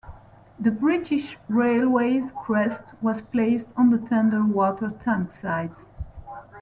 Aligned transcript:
The 0.59 0.71
British 0.71 1.37
Railways 1.47 2.31
crest 2.35 2.81
was 3.03 3.21
placed 3.21 3.67
on 3.77 3.91
the 3.91 3.99
tender 3.99 4.43
water 4.43 4.93
tank 5.03 5.31
sides. 5.31 5.75